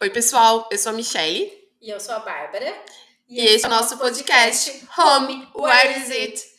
[0.00, 1.52] Oi, pessoal, eu sou a Michelle.
[1.80, 2.74] E eu sou a Bárbara.
[3.28, 6.50] E, esse é o nosso podcast, Home, Where Is It?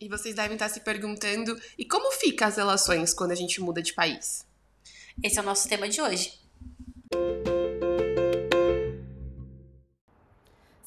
[0.00, 3.80] E vocês devem estar se perguntando, e como ficam as relações quando a gente muda
[3.80, 4.46] de país?
[5.22, 6.38] Esse é o nosso tema de hoje.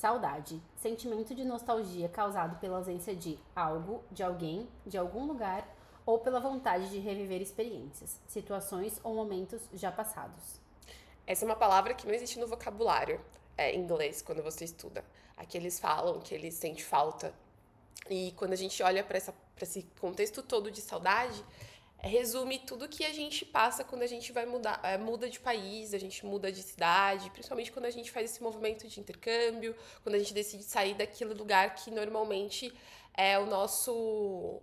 [0.07, 5.67] Saudade, sentimento de nostalgia causado pela ausência de algo, de alguém, de algum lugar
[6.05, 10.61] ou pela vontade de reviver experiências, situações ou momentos já passados.
[11.25, 13.19] Essa é uma palavra que não existe no vocabulário
[13.57, 15.03] é, inglês quando você estuda.
[15.35, 17.33] Aqui eles falam que eles sentem falta.
[18.09, 21.43] E quando a gente olha para esse contexto todo de saudade,
[21.99, 25.93] resume tudo que a gente passa quando a gente vai mudar, é, muda de país,
[25.93, 30.15] a gente muda de cidade, principalmente quando a gente faz esse movimento de intercâmbio, quando
[30.15, 32.73] a gente decide sair daquele lugar que normalmente
[33.15, 34.61] é o nosso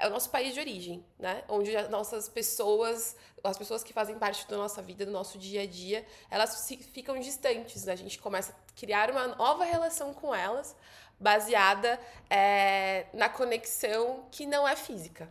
[0.00, 1.44] é o nosso país de origem, né?
[1.46, 5.62] Onde as nossas pessoas, as pessoas que fazem parte da nossa vida, do nosso dia
[5.62, 7.84] a dia, elas ficam distantes.
[7.84, 7.92] Né?
[7.92, 10.74] A gente começa a criar uma nova relação com elas,
[11.18, 12.00] baseada
[12.30, 15.28] é, na conexão que não é física,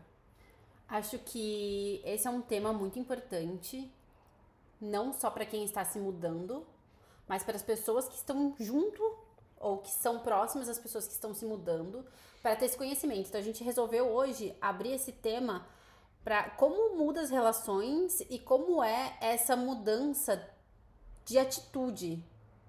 [0.89, 3.91] Acho que esse é um tema muito importante,
[4.81, 6.65] não só para quem está se mudando,
[7.27, 9.01] mas para as pessoas que estão junto
[9.59, 12.05] ou que são próximas às pessoas que estão se mudando,
[12.41, 13.27] para ter esse conhecimento.
[13.27, 15.67] Então a gente resolveu hoje abrir esse tema
[16.23, 20.41] para como muda as relações e como é essa mudança
[21.25, 22.23] de atitude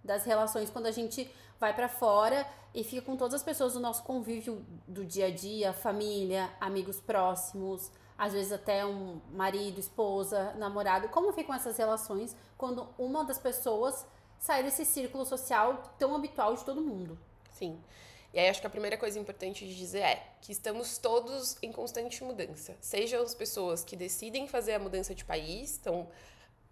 [0.05, 3.81] das relações quando a gente vai para fora e fica com todas as pessoas do
[3.81, 7.91] nosso convívio do dia a dia, família, amigos próximos,
[8.21, 11.09] às vezes até um marido, esposa, namorado.
[11.09, 14.07] Como ficam essas relações quando uma das pessoas
[14.39, 17.19] sai desse círculo social tão habitual de todo mundo?
[17.51, 17.81] Sim.
[18.35, 21.73] E aí acho que a primeira coisa importante de dizer é que estamos todos em
[21.73, 22.77] constante mudança.
[22.79, 26.07] Sejam as pessoas que decidem fazer a mudança de país, estão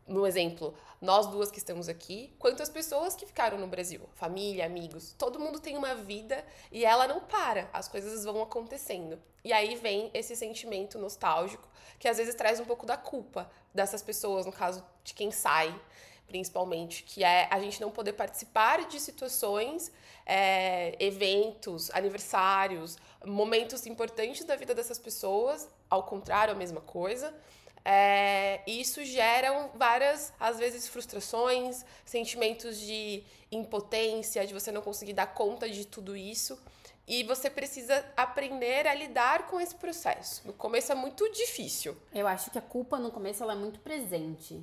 [0.08, 5.14] no exemplo, nós duas que estamos aqui, quantas pessoas que ficaram no Brasil, família, amigos,
[5.18, 9.20] todo mundo tem uma vida e ela não para, as coisas vão acontecendo.
[9.44, 14.02] E aí vem esse sentimento nostálgico que às vezes traz um pouco da culpa dessas
[14.02, 15.78] pessoas, no caso de quem sai,
[16.26, 19.90] principalmente, que é a gente não poder participar de situações,
[20.26, 27.34] é, eventos, aniversários, momentos importantes da vida dessas pessoas, ao contrário, a mesma coisa.
[27.84, 35.28] É, isso gera várias, às vezes, frustrações, sentimentos de impotência, de você não conseguir dar
[35.28, 36.60] conta de tudo isso.
[37.06, 40.46] E você precisa aprender a lidar com esse processo.
[40.46, 41.96] No começo é muito difícil.
[42.12, 44.62] Eu acho que a culpa no começo ela é muito presente.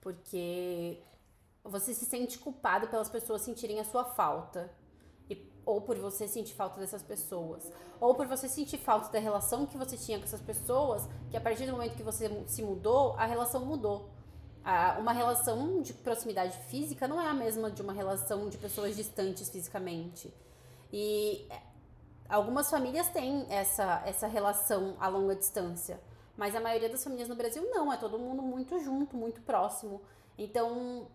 [0.00, 0.98] Porque
[1.64, 4.70] você se sente culpado pelas pessoas sentirem a sua falta
[5.66, 9.76] ou por você sentir falta dessas pessoas, ou por você sentir falta da relação que
[9.76, 13.26] você tinha com essas pessoas, que a partir do momento que você se mudou, a
[13.26, 14.08] relação mudou.
[14.98, 19.48] Uma relação de proximidade física não é a mesma de uma relação de pessoas distantes
[19.48, 20.32] fisicamente.
[20.92, 21.62] E é,
[22.28, 26.00] algumas famílias têm essa, essa relação a longa distância,
[26.36, 30.00] mas a maioria das famílias no Brasil não, é todo mundo muito junto, muito próximo.
[30.36, 31.08] Então,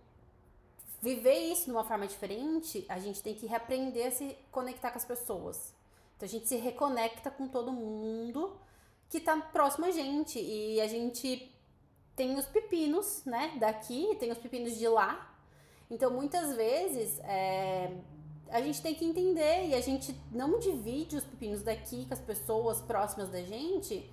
[1.02, 4.98] viver isso de uma forma diferente, a gente tem que reaprender a se conectar com
[4.98, 5.74] as pessoas.
[6.16, 8.56] Então a gente se reconecta com todo mundo
[9.10, 10.40] que tá próximo a gente.
[10.40, 11.52] E a gente
[12.16, 15.36] tem os pepinos, né, daqui, tem os pepinos de lá.
[15.90, 17.92] Então muitas vezes é,
[18.50, 22.22] a gente tem que entender e a gente não divide os pepinos daqui com as
[22.22, 24.08] pessoas próximas da gente.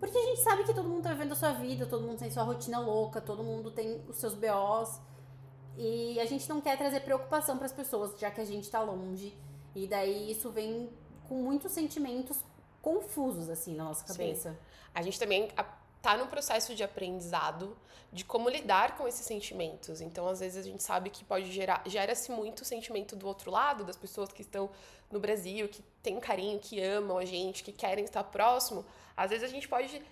[0.00, 2.28] Porque a gente sabe que todo mundo tá vivendo a sua vida, todo mundo tem
[2.28, 4.98] sua rotina louca, todo mundo tem os seus BOs.
[5.76, 8.80] E a gente não quer trazer preocupação para as pessoas, já que a gente está
[8.80, 9.36] longe.
[9.74, 10.90] E daí isso vem
[11.28, 12.38] com muitos sentimentos
[12.82, 14.50] confusos, assim, na nossa cabeça.
[14.50, 14.58] Sim.
[14.94, 15.48] A gente também
[16.02, 17.76] tá no processo de aprendizado
[18.12, 20.02] de como lidar com esses sentimentos.
[20.02, 23.84] Então, às vezes a gente sabe que pode gerar, gera-se muito sentimento do outro lado,
[23.84, 24.68] das pessoas que estão
[25.10, 28.84] no Brasil, que têm carinho, que amam a gente, que querem estar próximo.
[29.16, 30.02] Às vezes a gente pode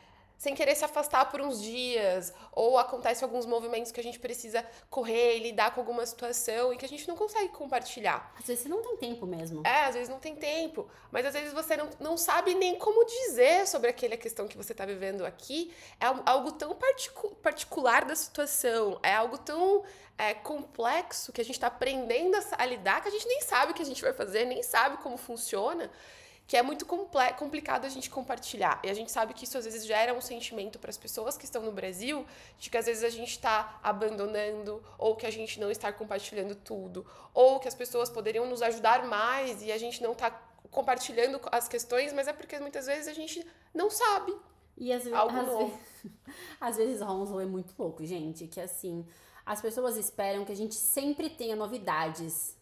[0.41, 4.65] sem querer se afastar por uns dias, ou acontece alguns movimentos que a gente precisa
[4.89, 8.35] correr e lidar com alguma situação e que a gente não consegue compartilhar.
[8.39, 9.61] Às vezes você não tem tempo mesmo.
[9.67, 13.05] É, às vezes não tem tempo, mas às vezes você não, não sabe nem como
[13.05, 15.75] dizer sobre aquela questão que você está vivendo aqui.
[16.01, 19.85] É algo tão particu particular da situação, é algo tão
[20.17, 23.73] é, complexo que a gente está aprendendo a, a lidar que a gente nem sabe
[23.73, 25.91] o que a gente vai fazer, nem sabe como funciona
[26.51, 28.81] que é muito complicado a gente compartilhar.
[28.83, 31.45] E a gente sabe que isso às vezes gera um sentimento para as pessoas que
[31.45, 32.27] estão no Brasil
[32.59, 36.57] de que às vezes a gente está abandonando, ou que a gente não está compartilhando
[36.57, 40.33] tudo, ou que as pessoas poderiam nos ajudar mais e a gente não está
[40.73, 44.37] compartilhando as questões, mas é porque muitas vezes a gente não sabe.
[44.77, 45.67] E às, algo às novo.
[45.67, 46.19] vezes,
[46.61, 49.07] às vezes Ronzo é muito louco, gente, que assim,
[49.47, 52.57] as pessoas esperam que a gente sempre tenha novidades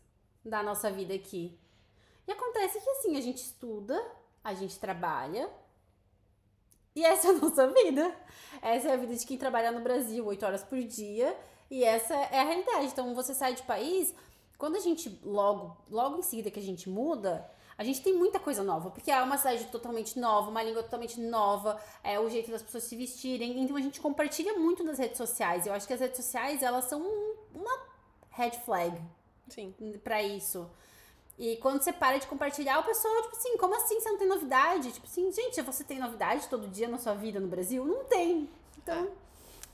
[0.44, 1.58] da nossa vida aqui.
[2.28, 3.98] E acontece que assim, a gente estuda,
[4.44, 5.48] a gente trabalha.
[6.94, 8.14] E essa é a nossa vida.
[8.60, 11.34] Essa é a vida de quem trabalha no Brasil, oito horas por dia.
[11.70, 12.88] E essa é a realidade.
[12.88, 14.14] Então, você sai de país,
[14.58, 18.38] quando a gente logo, logo em seguida que a gente muda, a gente tem muita
[18.38, 22.50] coisa nova, porque é uma cidade totalmente nova, uma língua totalmente nova, é o jeito
[22.50, 23.58] das pessoas se vestirem.
[23.62, 25.66] Então a gente compartilha muito nas redes sociais.
[25.66, 27.00] Eu acho que as redes sociais, elas são
[27.54, 27.86] uma
[28.28, 29.00] red flag
[29.48, 29.72] Sim.
[30.04, 30.68] para isso.
[31.38, 34.26] E quando você para de compartilhar, o pessoal, tipo assim, como assim você não tem
[34.26, 34.90] novidade?
[34.90, 37.84] Tipo assim, gente, você tem novidade todo dia na sua vida no Brasil?
[37.84, 38.48] Não tem.
[38.76, 39.08] Então.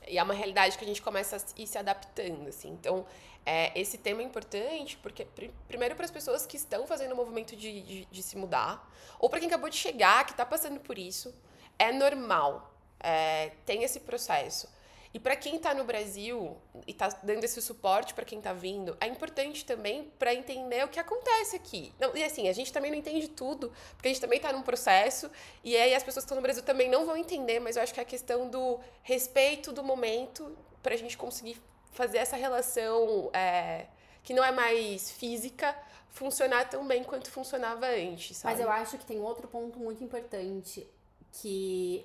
[0.02, 0.12] É.
[0.12, 2.68] E é uma realidade que a gente começa a ir se adaptando, assim.
[2.68, 3.06] Então,
[3.46, 7.16] é, esse tema é importante porque, pr primeiro, para as pessoas que estão fazendo o
[7.16, 8.86] movimento de, de, de se mudar,
[9.18, 11.34] ou para quem acabou de chegar, que está passando por isso,
[11.78, 12.74] é normal.
[13.00, 14.68] É, tem esse processo.
[15.14, 16.56] E para quem está no Brasil
[16.88, 20.88] e está dando esse suporte para quem está vindo, é importante também para entender o
[20.88, 21.94] que acontece aqui.
[22.00, 24.62] Não, e assim, a gente também não entende tudo, porque a gente também está num
[24.62, 25.30] processo,
[25.62, 27.94] e aí as pessoas que estão no Brasil também não vão entender, mas eu acho
[27.94, 31.62] que é a questão do respeito do momento para a gente conseguir
[31.92, 33.86] fazer essa relação é,
[34.24, 35.76] que não é mais física
[36.10, 38.38] funcionar tão bem quanto funcionava antes.
[38.38, 38.54] Sabe?
[38.54, 40.84] Mas eu acho que tem outro ponto muito importante
[41.30, 42.04] que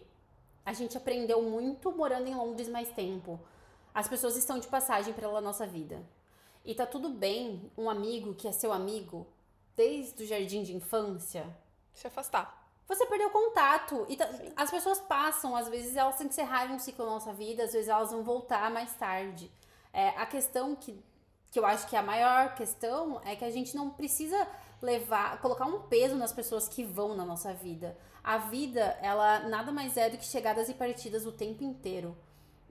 [0.70, 3.40] a gente aprendeu muito morando em Londres mais tempo.
[3.92, 6.00] As pessoas estão de passagem pela nossa vida.
[6.64, 9.26] E tá tudo bem um amigo que é seu amigo
[9.76, 11.44] desde o jardim de infância
[11.92, 12.72] se afastar.
[12.88, 14.06] Você perdeu contato.
[14.08, 17.34] E tá, as pessoas passam, às vezes elas têm que encerrar um ciclo da nossa
[17.34, 19.52] vida, às vezes elas vão voltar mais tarde.
[19.92, 21.04] É, a questão que,
[21.52, 24.48] que eu acho que é a maior questão é que a gente não precisa
[24.82, 27.98] levar, colocar um peso nas pessoas que vão na nossa vida.
[28.24, 32.16] A vida, ela nada mais é do que chegadas e partidas o tempo inteiro.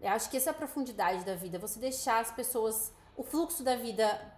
[0.00, 3.64] Eu acho que essa é a profundidade da vida, você deixar as pessoas, o fluxo
[3.64, 4.36] da vida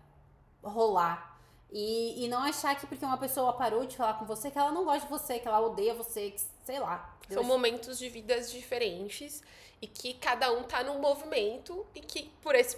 [0.63, 1.39] rolar.
[1.73, 4.73] E, e não achar que porque uma pessoa parou de falar com você, que ela
[4.73, 7.17] não gosta de você, que ela odeia você, que, sei lá.
[7.29, 9.43] São momentos de vidas diferentes
[9.83, 12.77] e que cada um tá num movimento e que por esse,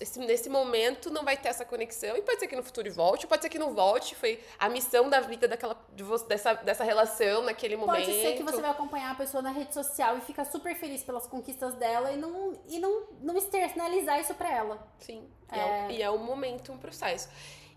[0.00, 3.26] esse, nesse momento não vai ter essa conexão e pode ser que no futuro volte,
[3.26, 6.84] pode ser que não volte, foi a missão da vida daquela de você, dessa, dessa
[6.84, 8.06] relação naquele momento.
[8.06, 11.02] Pode ser que você vai acompanhar a pessoa na rede social e fica super feliz
[11.02, 14.88] pelas conquistas dela e não e não, não externalizar isso para ela.
[15.00, 15.28] Sim.
[15.50, 15.58] É...
[15.58, 17.28] É, e é um momento, um processo.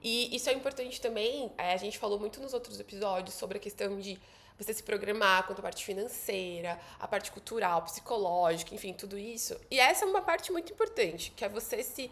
[0.04, 3.60] E isso é importante também, é, a gente falou muito nos outros episódios sobre a
[3.60, 4.20] questão de
[4.58, 9.60] você se programar quanto a parte financeira, a parte cultural, psicológica, enfim, tudo isso.
[9.70, 12.10] E essa é uma parte muito importante, que é você se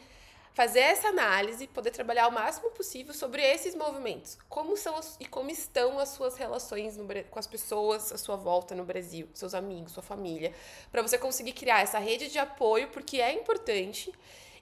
[0.56, 4.38] fazer essa análise, poder trabalhar o máximo possível sobre esses movimentos.
[4.48, 8.38] Como são as, e como estão as suas relações no, com as pessoas à sua
[8.38, 10.54] volta no Brasil, seus amigos, sua família,
[10.90, 14.14] para você conseguir criar essa rede de apoio, porque é importante.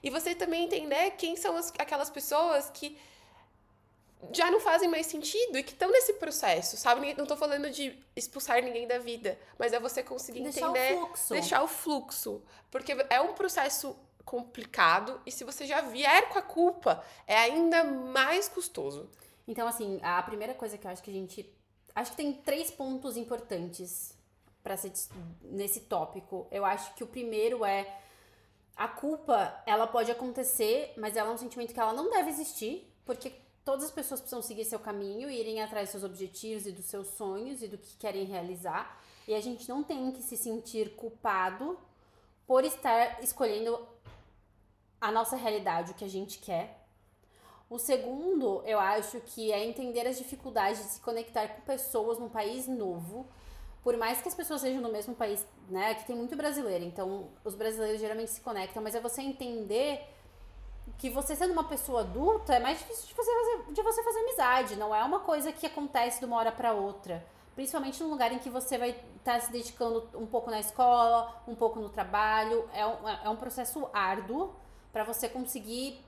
[0.02, 2.98] E você também entender quem são as, aquelas pessoas que
[4.32, 7.14] já não fazem mais sentido e que estão nesse processo, sabe?
[7.14, 11.06] Não tô falando de expulsar ninguém da vida, mas é você conseguir deixar entender, o
[11.06, 11.32] fluxo.
[11.32, 16.42] deixar o fluxo, porque é um processo complicado e se você já vier com a
[16.42, 19.10] culpa, é ainda mais custoso.
[19.46, 21.54] Então, assim, a primeira coisa que eu acho que a gente
[21.94, 24.14] acho que tem três pontos importantes
[24.62, 24.92] para ser
[25.42, 26.48] nesse tópico.
[26.50, 28.00] Eu acho que o primeiro é
[28.76, 32.92] a culpa, ela pode acontecer, mas ela é um sentimento que ela não deve existir,
[33.04, 33.32] porque
[33.64, 37.08] Todas as pessoas precisam seguir seu caminho, irem atrás dos seus objetivos e dos seus
[37.08, 39.00] sonhos e do que querem realizar.
[39.26, 41.78] E a gente não tem que se sentir culpado
[42.46, 43.78] por estar escolhendo
[45.00, 46.84] a nossa realidade, o que a gente quer.
[47.70, 52.28] O segundo, eu acho que é entender as dificuldades de se conectar com pessoas num
[52.28, 53.26] país novo.
[53.82, 55.94] Por mais que as pessoas sejam no mesmo país, né?
[55.94, 60.06] Que tem muito brasileiro, então os brasileiros geralmente se conectam, mas é você entender
[60.98, 64.18] que você sendo uma pessoa adulta é mais difícil de você fazer, de você fazer
[64.20, 64.76] amizade.
[64.76, 67.24] Não é uma coisa que acontece de uma hora para outra.
[67.54, 71.42] Principalmente num lugar em que você vai estar tá se dedicando um pouco na escola,
[71.46, 72.68] um pouco no trabalho.
[72.72, 74.54] É um, é um processo árduo
[74.92, 76.00] para você conseguir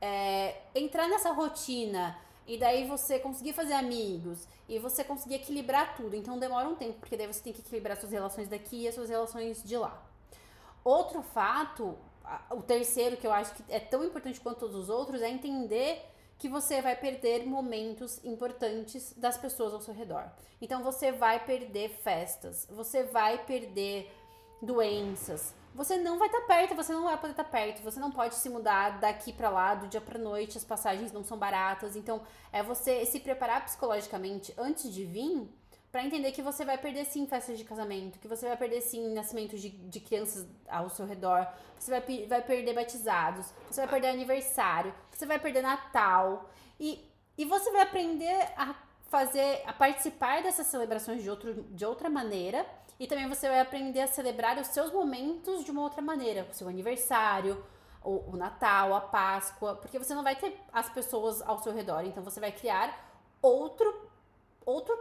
[0.00, 2.16] é, entrar nessa rotina
[2.46, 6.16] e daí você conseguir fazer amigos e você conseguir equilibrar tudo.
[6.16, 8.94] Então demora um tempo, porque daí você tem que equilibrar suas relações daqui e as
[8.94, 10.02] suas relações de lá.
[10.82, 11.98] Outro fato
[12.50, 16.04] o terceiro, que eu acho que é tão importante quanto todos os outros, é entender
[16.38, 20.30] que você vai perder momentos importantes das pessoas ao seu redor.
[20.60, 24.10] Então você vai perder festas, você vai perder
[24.62, 25.54] doenças.
[25.74, 28.10] Você não vai estar tá perto, você não vai poder estar tá perto, você não
[28.10, 31.94] pode se mudar daqui para lá do dia para noite, as passagens não são baratas.
[31.94, 35.48] Então, é você se preparar psicologicamente antes de vir
[35.90, 39.12] para entender que você vai perder sim festas de casamento, que você vai perder sim
[39.14, 41.46] nascimentos de, de crianças ao seu redor,
[41.78, 46.50] você vai, vai perder batizados, você vai perder aniversário, você vai perder Natal.
[46.78, 47.04] E,
[47.38, 48.74] e você vai aprender a
[49.08, 52.66] fazer, a participar dessas celebrações de, outro, de outra maneira.
[53.00, 56.54] E também você vai aprender a celebrar os seus momentos de uma outra maneira, o
[56.54, 57.64] seu aniversário,
[58.04, 62.04] o, o Natal, a Páscoa, porque você não vai ter as pessoas ao seu redor,
[62.04, 63.08] então você vai criar
[63.40, 64.08] outro
[64.66, 64.98] outro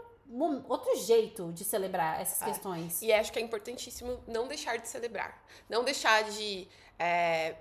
[0.68, 2.46] outro jeito de celebrar essas é.
[2.46, 3.02] questões.
[3.02, 5.42] E acho que é importantíssimo não deixar de celebrar.
[5.70, 6.68] Não deixar de
[7.00, 7.56] é,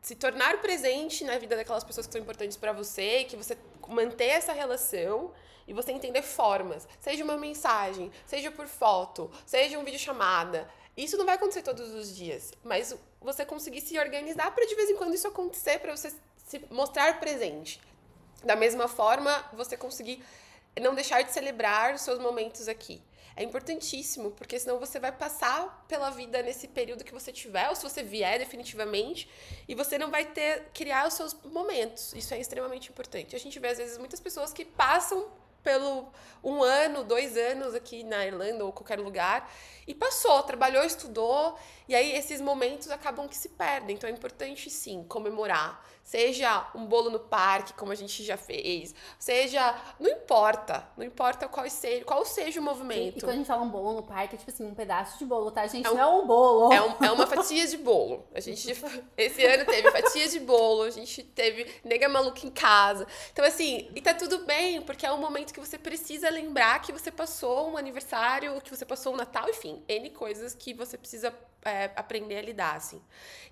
[0.00, 3.56] se tornar presente na vida daquelas pessoas que são importantes para você, que você
[3.88, 5.32] manter essa relação
[5.66, 6.88] e você entender formas.
[7.00, 10.68] Seja uma mensagem, seja por foto, seja um vídeo chamada.
[10.96, 14.90] Isso não vai acontecer todos os dias, mas você conseguir se organizar para de vez
[14.90, 16.12] em quando isso acontecer, para você
[16.46, 17.80] se mostrar presente.
[18.42, 20.24] Da mesma forma, você conseguir
[20.78, 23.02] não deixar de celebrar os seus momentos aqui.
[23.36, 27.74] É importantíssimo, porque senão você vai passar pela vida nesse período que você tiver, ou
[27.74, 29.30] se você vier definitivamente,
[29.66, 32.12] e você não vai ter criar os seus momentos.
[32.12, 33.34] Isso é extremamente importante.
[33.34, 35.30] A gente vê às vezes muitas pessoas que passam
[35.62, 36.10] pelo
[36.42, 39.50] um ano, dois anos aqui na Irlanda ou qualquer lugar
[39.86, 41.58] e passou, trabalhou, estudou
[41.88, 43.96] e aí esses momentos acabam que se perdem.
[43.96, 48.94] Então é importante sim comemorar, seja um bolo no parque, como a gente já fez,
[49.18, 53.18] seja, não importa, não importa qual seja, qual seja o movimento.
[53.18, 55.24] E quando a gente fala um bolo no parque, é tipo assim, um pedaço de
[55.24, 55.66] bolo, tá?
[55.66, 56.72] Gente é um, não é um bolo.
[56.72, 58.26] É, um, é uma fatia de bolo.
[58.34, 58.70] A gente
[59.16, 63.06] esse ano teve fatia de bolo, a gente teve nega maluca em casa.
[63.32, 66.92] Então assim, e tá tudo bem, porque é um momento que você precisa lembrar que
[66.92, 71.32] você passou um aniversário, que você passou um Natal, enfim, N coisas que você precisa
[71.64, 73.02] é, aprender a lidar, assim.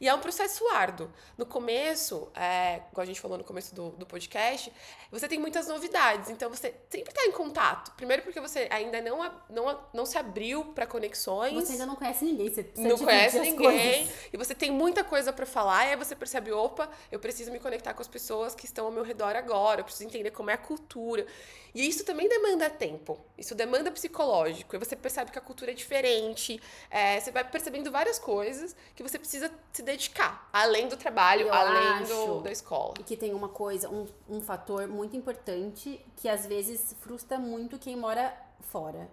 [0.01, 1.11] E é um processo árduo.
[1.37, 2.48] No começo, é,
[2.91, 4.73] igual a gente falou no começo do, do podcast,
[5.11, 7.93] você tem muitas novidades, então você sempre está em contato.
[7.97, 11.55] Primeiro porque você ainda não, não, não se abriu para conexões.
[11.55, 14.09] Você ainda não conhece ninguém, você Não conhece ninguém.
[14.33, 17.59] E você tem muita coisa para falar, e aí você percebe, opa, eu preciso me
[17.59, 20.55] conectar com as pessoas que estão ao meu redor agora, eu preciso entender como é
[20.55, 21.27] a cultura.
[21.75, 24.75] E isso também demanda tempo, isso demanda psicológico.
[24.75, 29.03] E você percebe que a cultura é diferente, é, você vai percebendo várias coisas que
[29.03, 32.95] você precisa se dedicar, além do trabalho, Eu além do, da escola.
[33.01, 37.79] E que tem uma coisa, um, um fator muito importante que às vezes frustra muito
[37.79, 39.11] quem mora fora,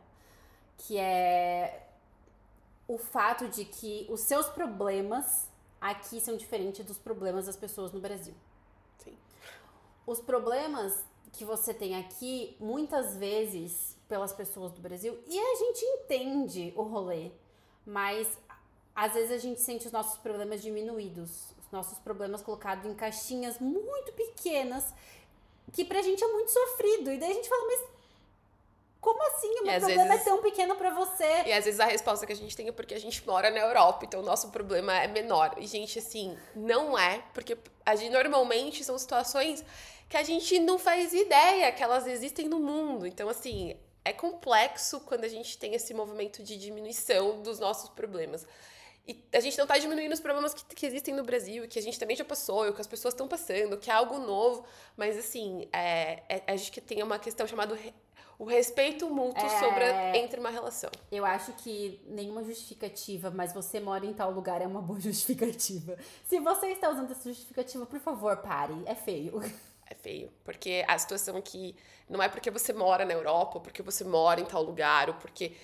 [0.77, 1.87] que é
[2.87, 5.49] o fato de que os seus problemas
[5.81, 8.33] aqui são diferentes dos problemas das pessoas no Brasil.
[9.03, 9.17] Sim.
[10.05, 11.03] Os problemas
[11.33, 16.83] que você tem aqui, muitas vezes, pelas pessoas do Brasil, e a gente entende o
[16.83, 17.31] rolê,
[17.85, 18.37] mas
[18.95, 23.59] às vezes a gente sente os nossos problemas diminuídos, os nossos problemas colocados em caixinhas
[23.59, 24.93] muito pequenas,
[25.73, 27.11] que pra gente é muito sofrido.
[27.11, 27.95] E daí a gente fala, mas
[29.05, 29.49] como assim?
[29.59, 30.21] O meu problema vezes...
[30.21, 31.43] é tão pequeno para você.
[31.45, 33.59] E às vezes a resposta que a gente tem é porque a gente mora na
[33.59, 35.53] Europa, então o nosso problema é menor.
[35.59, 37.55] E, gente, assim, não é, porque
[37.85, 39.63] a gente, normalmente são situações
[40.09, 43.05] que a gente não faz ideia que elas existem no mundo.
[43.05, 48.47] Então, assim, é complexo quando a gente tem esse movimento de diminuição dos nossos problemas.
[49.07, 51.81] E a gente não está diminuindo os problemas que, que existem no Brasil, que a
[51.81, 54.65] gente também já passou, que as pessoas estão passando, que é algo novo.
[54.97, 57.77] Mas, assim, é, é, a gente tem uma questão chamada
[58.37, 59.59] o respeito mútuo é...
[59.59, 59.85] sobre
[60.17, 60.89] entre uma relação.
[61.11, 65.97] Eu acho que nenhuma justificativa, mas você mora em tal lugar é uma boa justificativa.
[66.25, 68.75] Se você está usando essa justificativa, por favor, pare.
[68.85, 69.41] É feio.
[69.87, 70.31] É feio.
[70.43, 71.75] Porque a situação aqui
[72.09, 75.15] não é porque você mora na Europa, ou porque você mora em tal lugar, ou
[75.15, 75.55] porque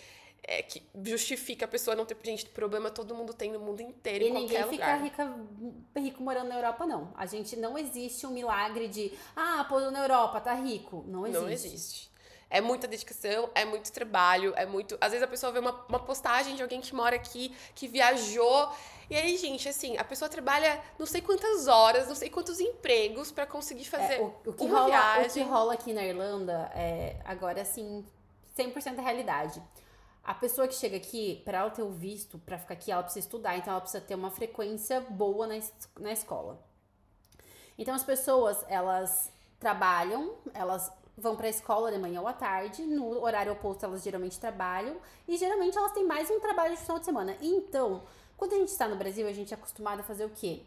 [0.44, 4.26] é, que justifica a pessoa não ter gente problema todo mundo tem no mundo inteiro
[4.26, 4.94] e em qualquer lugar.
[4.96, 9.12] ninguém fica rica, rico morando na Europa não a gente não existe um milagre de
[9.36, 12.12] ah pô na Europa tá rico não existe não existe
[12.52, 14.98] é muita dedicação, é muito trabalho, é muito.
[15.00, 18.70] Às vezes a pessoa vê uma, uma postagem de alguém que mora aqui, que viajou.
[19.10, 23.32] E aí, gente, assim, a pessoa trabalha não sei quantas horas, não sei quantos empregos
[23.32, 25.28] para conseguir fazer é, o, o que uma rola, viagem.
[25.28, 28.06] O que rola aqui na Irlanda é agora assim,
[28.58, 29.64] 100% é realidade.
[30.24, 33.26] A pessoa que chega aqui, para ela ter o visto, para ficar aqui, ela precisa
[33.26, 35.56] estudar, então ela precisa ter uma frequência boa na,
[36.00, 36.60] na escola.
[37.78, 42.84] Então as pessoas, elas trabalham, elas vão para a escola de manhã ou à tarde,
[42.84, 44.98] no horário oposto elas geralmente trabalham
[45.28, 47.38] e geralmente elas têm mais um trabalho de final de semana.
[47.42, 48.04] Então,
[48.38, 50.64] quando a gente está no Brasil, a gente é acostumado a fazer o quê?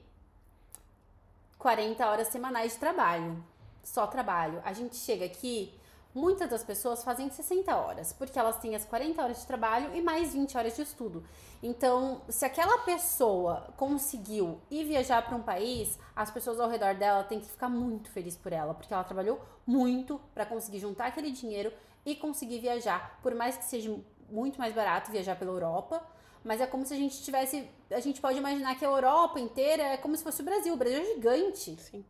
[1.58, 3.42] 40 horas semanais de trabalho.
[3.82, 4.60] só trabalho.
[4.64, 5.74] A gente chega aqui,
[6.14, 10.00] muitas das pessoas fazem 60 horas, porque elas têm as 40 horas de trabalho e
[10.00, 11.24] mais 20 horas de estudo.
[11.62, 17.24] Então, se aquela pessoa conseguiu ir viajar para um país, as pessoas ao redor dela
[17.24, 21.32] têm que ficar muito felizes por ela, porque ela trabalhou muito para conseguir juntar aquele
[21.32, 21.72] dinheiro
[22.06, 23.98] e conseguir viajar, por mais que seja
[24.30, 26.02] muito mais barato viajar pela Europa,
[26.44, 29.82] mas é como se a gente tivesse, a gente pode imaginar que a Europa inteira
[29.82, 31.76] é como se fosse o Brasil, o Brasil é gigante.
[31.80, 32.04] Sim.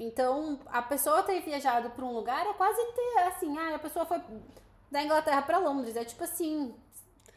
[0.00, 4.06] Então, a pessoa ter viajado para um lugar é quase ter assim, ah, a pessoa
[4.06, 4.18] foi
[4.90, 6.74] da Inglaterra para Londres, é tipo assim,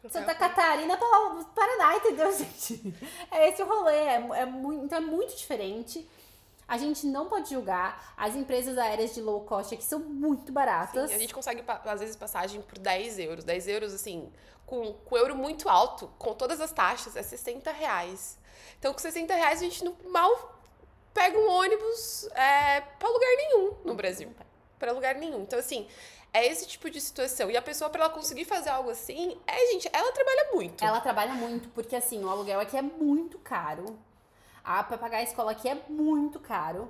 [0.09, 2.95] Santa Catarina para Paraná, entendeu, gente?
[3.29, 6.09] É esse o rolê, é, é muito, então é muito diferente.
[6.65, 8.13] A gente não pode julgar.
[8.15, 11.09] As empresas aéreas de low cost aqui são muito baratas.
[11.09, 13.43] Sim, a gente consegue, às vezes, passagem por 10 euros.
[13.43, 14.31] 10 euros, assim,
[14.65, 18.39] com, com euro muito alto, com todas as taxas, é 60 reais.
[18.79, 20.52] Então, com 60 reais, a gente não, mal
[21.13, 24.29] pega um ônibus é, para lugar nenhum no Brasil.
[24.79, 25.41] Para lugar nenhum.
[25.41, 25.87] Então, assim,
[26.33, 27.49] é esse tipo de situação.
[27.49, 30.83] E a pessoa, para ela conseguir fazer algo assim, é, gente, ela trabalha muito.
[30.83, 33.97] Ela trabalha muito, porque, assim, o aluguel aqui é muito caro.
[34.63, 36.89] Ah, para pagar a escola aqui é muito caro.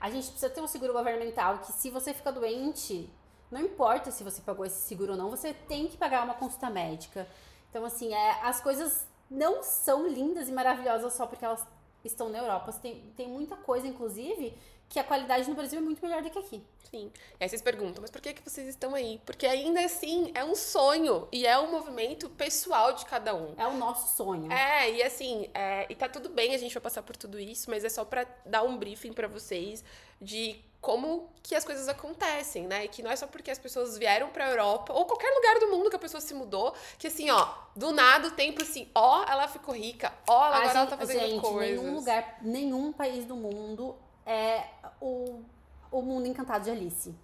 [0.00, 3.08] A gente precisa ter um seguro governamental que se você fica doente,
[3.50, 6.68] não importa se você pagou esse seguro ou não, você tem que pagar uma consulta
[6.68, 7.28] médica.
[7.70, 11.64] Então, assim, é, as coisas não são lindas e maravilhosas só porque elas
[12.08, 12.72] estão na Europa.
[12.72, 14.54] Tem, tem muita coisa, inclusive,
[14.92, 16.62] que a qualidade no Brasil é muito melhor do que aqui.
[16.90, 17.10] Sim.
[17.40, 19.18] E aí vocês perguntam, mas por que, que vocês estão aí?
[19.24, 23.54] Porque ainda assim é um sonho e é um movimento pessoal de cada um.
[23.56, 24.52] É o nosso sonho.
[24.52, 27.70] É, e assim, é, e tá tudo bem, a gente vai passar por tudo isso,
[27.70, 29.82] mas é só para dar um briefing para vocês
[30.20, 32.84] de como que as coisas acontecem, né?
[32.84, 35.68] E que não é só porque as pessoas vieram pra Europa ou qualquer lugar do
[35.68, 39.24] mundo que a pessoa se mudou, que assim, ó, do nada o tempo assim, ó,
[39.24, 41.80] ela ficou rica, ó, agora gente, ela tá fazendo gente, coisas.
[41.80, 44.64] Nenhum lugar, nenhum país do mundo é
[45.00, 45.42] o,
[45.90, 47.14] o mundo encantado de Alice.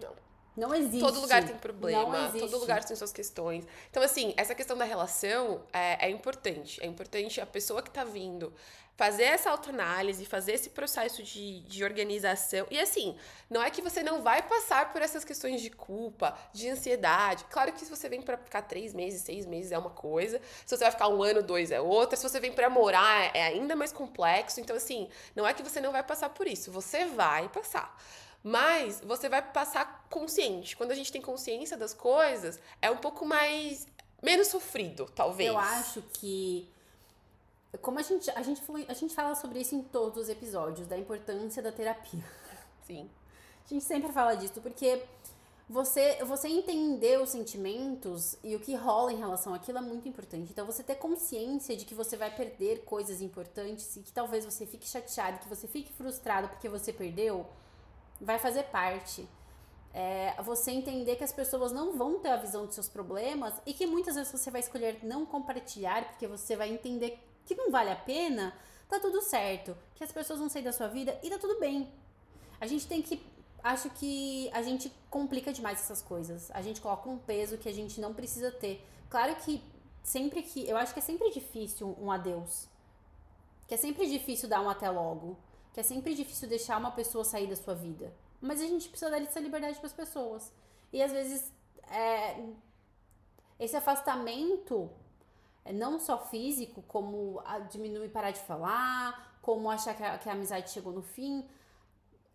[0.00, 0.10] Não.
[0.58, 0.98] Não existe.
[0.98, 3.64] Todo lugar tem problema, todo lugar tem suas questões.
[3.90, 6.82] Então, assim, essa questão da relação é, é importante.
[6.82, 8.52] É importante a pessoa que tá vindo
[8.96, 12.66] fazer essa autoanálise, fazer esse processo de, de organização.
[12.68, 13.16] E assim,
[13.48, 17.44] não é que você não vai passar por essas questões de culpa, de ansiedade.
[17.48, 20.40] Claro que se você vem para ficar três meses, seis meses é uma coisa.
[20.66, 22.16] Se você vai ficar um ano, dois é outra.
[22.16, 24.58] Se você vem para morar é ainda mais complexo.
[24.58, 26.72] Então, assim, não é que você não vai passar por isso.
[26.72, 27.96] Você vai passar.
[28.42, 30.76] Mas você vai passar consciente.
[30.76, 33.86] Quando a gente tem consciência das coisas, é um pouco mais.
[34.22, 35.48] menos sofrido, talvez.
[35.48, 36.70] Eu acho que
[37.82, 40.86] como a gente, a gente, falou, a gente fala sobre isso em todos os episódios,
[40.86, 42.24] da importância da terapia.
[42.86, 43.08] Sim.
[43.64, 45.02] A gente sempre fala disso, porque
[45.68, 50.50] você, você entender os sentimentos e o que rola em relação àquilo é muito importante.
[50.50, 54.64] Então, você ter consciência de que você vai perder coisas importantes e que talvez você
[54.64, 57.46] fique chateado, que você fique frustrado porque você perdeu,
[58.20, 59.28] vai fazer parte.
[59.92, 63.72] É, você entender que as pessoas não vão ter a visão dos seus problemas e
[63.72, 67.90] que muitas vezes você vai escolher não compartilhar porque você vai entender que não vale
[67.90, 68.54] a pena,
[68.88, 69.76] tá tudo certo.
[69.94, 71.90] Que as pessoas vão sair da sua vida e tá tudo bem.
[72.60, 73.20] A gente tem que.
[73.62, 76.50] Acho que a gente complica demais essas coisas.
[76.52, 78.86] A gente coloca um peso que a gente não precisa ter.
[79.08, 79.62] Claro que
[80.02, 80.68] sempre que.
[80.68, 82.68] Eu acho que é sempre difícil um adeus.
[83.66, 85.36] Que é sempre difícil dar um até logo.
[85.78, 88.12] Que é sempre difícil deixar uma pessoa sair da sua vida.
[88.40, 90.52] Mas a gente precisa dar essa liberdade para as pessoas.
[90.92, 91.52] E às vezes.
[91.88, 92.44] É,
[93.60, 94.90] esse afastamento
[95.64, 100.32] é não só físico, como diminuir parar de falar, como achar que a, que a
[100.32, 101.48] amizade chegou no fim.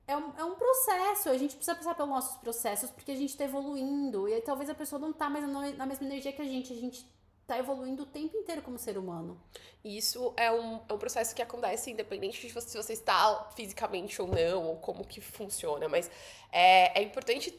[0.08, 3.36] É um, é um processo, a gente precisa passar pelos nossos processos porque a gente
[3.36, 4.26] tá evoluindo.
[4.26, 5.46] E aí, talvez a pessoa não tá mais
[5.78, 7.06] na mesma energia que a gente, a gente
[7.48, 9.42] tá evoluindo o tempo inteiro como ser humano.
[9.84, 14.28] Isso é um, é um processo que acontece independente de se você está fisicamente ou
[14.28, 16.10] não, ou como que funciona, mas
[16.52, 17.54] é, é importante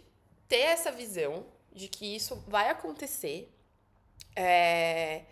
[0.48, 3.50] ter essa visão de que isso vai acontecer.
[4.36, 5.22] É,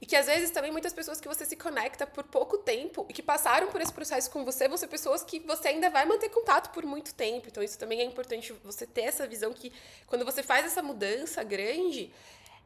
[0.00, 3.12] e que às vezes também muitas pessoas que você se conecta por pouco tempo e
[3.12, 6.72] que passaram por esse processo com você, ser pessoas que você ainda vai manter contato
[6.72, 7.48] por muito tempo.
[7.48, 9.72] Então isso também é importante você ter essa visão que
[10.06, 12.12] quando você faz essa mudança grande,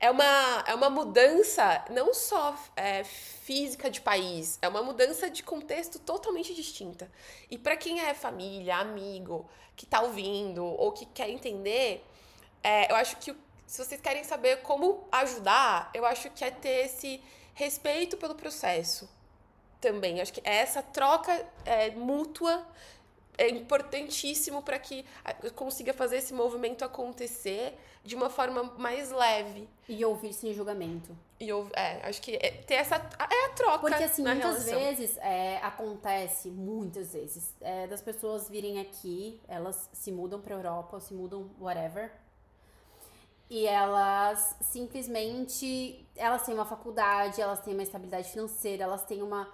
[0.03, 5.45] é uma, é uma mudança não só é, física de país, é uma mudança de
[5.45, 7.09] contexto totalmente distinta.
[7.49, 12.05] E para quem é família, amigo, que tá ouvindo ou que quer entender,
[12.65, 13.33] é, eu acho que
[13.65, 17.23] se vocês querem saber como ajudar, eu acho que é ter esse
[17.55, 19.09] respeito pelo processo
[19.81, 20.21] também.
[20.21, 22.67] Acho que é essa troca é, mútua
[23.43, 25.05] é importantíssimo para que
[25.55, 29.69] consiga fazer esse movimento acontecer de uma forma mais leve.
[29.89, 31.17] E ouvir sem julgamento.
[31.39, 32.97] E eu, é, acho que é, ter essa.
[32.97, 33.81] É a troca.
[33.81, 34.79] Porque, assim, muitas relação.
[34.79, 40.97] vezes é, acontece, muitas vezes, é, das pessoas virem aqui, elas se mudam pra Europa
[40.97, 42.13] ou se mudam whatever.
[43.51, 46.07] E elas simplesmente.
[46.17, 49.49] Elas têm uma faculdade, elas têm uma estabilidade financeira, elas têm uma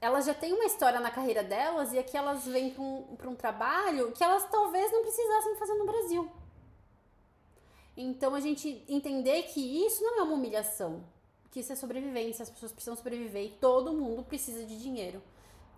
[0.00, 3.34] elas já têm uma história na carreira delas e aqui elas vêm para um, um
[3.34, 6.30] trabalho que elas talvez não precisassem fazer no Brasil.
[7.96, 11.02] Então a gente entender que isso não é uma humilhação,
[11.50, 15.20] que isso é sobrevivência, as pessoas precisam sobreviver e todo mundo precisa de dinheiro.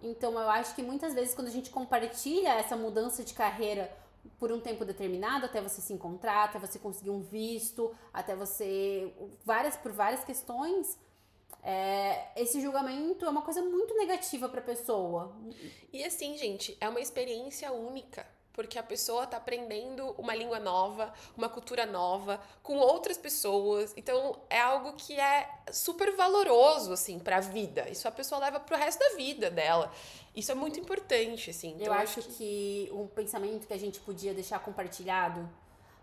[0.02, 3.90] Então eu acho que muitas vezes quando a gente compartilha essa mudança de carreira
[4.38, 9.14] por um tempo determinado, até você se encontrar, até você conseguir um visto, até você
[9.44, 10.98] várias por várias questões,
[11.62, 15.32] é, esse julgamento é uma coisa muito negativa para a pessoa.
[15.92, 18.26] E assim, gente, é uma experiência única.
[18.52, 23.94] Porque a pessoa tá aprendendo uma língua nova, uma cultura nova, com outras pessoas.
[23.96, 27.88] Então, é algo que é super valoroso, assim, pra vida.
[27.88, 29.90] Isso a pessoa leva pro resto da vida dela.
[30.34, 31.74] Isso é muito importante, assim.
[31.74, 32.32] Então, eu acho que...
[32.32, 35.48] que um pensamento que a gente podia deixar compartilhado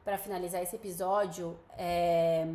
[0.04, 2.48] para finalizar esse episódio é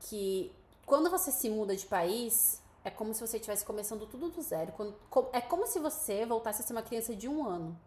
[0.00, 0.52] que
[0.88, 4.72] quando você se muda de país, é como se você estivesse começando tudo do zero.
[5.32, 7.78] É como se você voltasse a ser uma criança de um ano,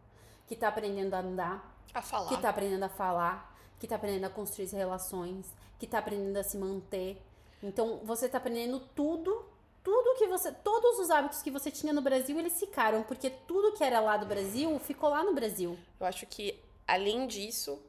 [0.46, 2.30] que tá aprendendo a andar, a falar.
[2.30, 5.48] que tá aprendendo a falar, que tá aprendendo a construir relações,
[5.80, 7.20] que tá aprendendo a se manter.
[7.64, 9.46] Então, você tá aprendendo tudo,
[9.84, 13.74] tudo que você, todos os hábitos que você tinha no Brasil, eles ficaram, porque tudo
[13.74, 15.76] que era lá do Brasil ficou lá no Brasil.
[16.00, 17.82] Eu acho que além disso,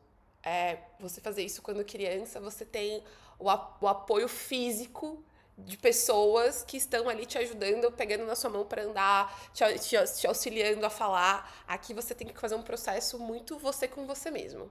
[0.42, 3.05] é, você fazer isso quando criança, você tem
[3.42, 5.22] o, o apoio físico
[5.59, 9.96] de pessoas que estão ali te ajudando, pegando na sua mão para andar, te, te,
[10.14, 11.62] te, auxiliando a falar.
[11.66, 14.70] Aqui você tem que fazer um processo muito você com você mesmo.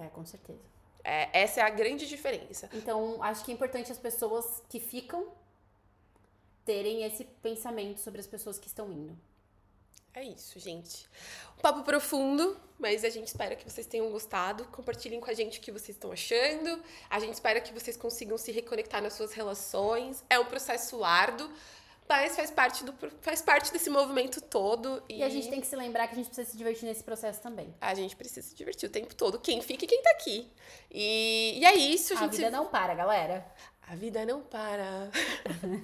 [0.00, 0.60] É, com certeza.
[1.02, 2.68] É, essa é a grande diferença.
[2.72, 5.28] Então, acho que é importante as pessoas que ficam
[6.64, 9.16] terem esse pensamento sobre as pessoas que estão indo.
[10.14, 11.08] É isso, gente.
[11.58, 14.64] Um papo profundo, mas a gente espera que vocês tenham gostado.
[14.66, 16.80] Compartilhem com a gente o que vocês estão achando.
[17.10, 20.22] A gente espera que vocês consigam se reconectar nas suas relações.
[20.30, 21.50] É um processo árduo,
[22.08, 25.02] mas faz parte, do, faz parte desse movimento todo.
[25.08, 25.18] E...
[25.18, 27.42] e a gente tem que se lembrar que a gente precisa se divertir nesse processo
[27.42, 27.74] também.
[27.80, 29.40] A gente precisa se divertir o tempo todo.
[29.40, 30.48] Quem fica e quem tá aqui.
[30.92, 32.34] E, e é isso, a gente.
[32.34, 33.44] A vida não para, galera.
[33.82, 35.10] A vida não para.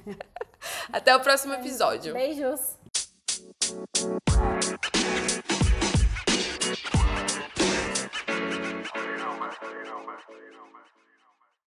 [0.92, 2.12] Até o próximo episódio.
[2.12, 2.78] Beijos.
[3.70, 4.59] Bye.